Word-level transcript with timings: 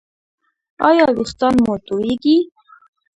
ایا 0.87 1.05
ویښتان 1.17 1.55
مو 1.63 1.73
توییږي؟ 1.87 2.37